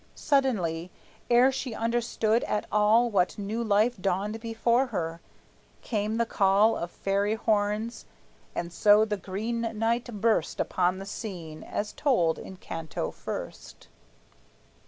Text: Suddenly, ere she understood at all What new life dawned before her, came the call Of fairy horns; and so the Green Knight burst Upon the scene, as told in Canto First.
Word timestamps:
Suddenly, 0.15 0.89
ere 1.29 1.51
she 1.51 1.75
understood 1.75 2.43
at 2.45 2.65
all 2.71 3.11
What 3.11 3.37
new 3.37 3.63
life 3.63 4.01
dawned 4.01 4.39
before 4.39 4.87
her, 4.87 5.21
came 5.83 6.17
the 6.17 6.25
call 6.25 6.75
Of 6.75 6.89
fairy 6.89 7.35
horns; 7.35 8.05
and 8.55 8.73
so 8.73 9.05
the 9.05 9.15
Green 9.15 9.61
Knight 9.77 10.05
burst 10.19 10.59
Upon 10.59 10.97
the 10.97 11.05
scene, 11.05 11.61
as 11.61 11.93
told 11.93 12.39
in 12.39 12.57
Canto 12.57 13.11
First. 13.11 13.89